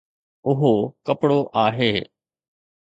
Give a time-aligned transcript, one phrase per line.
[0.49, 0.73] اهو
[1.07, 1.93] ڪپڙو آهي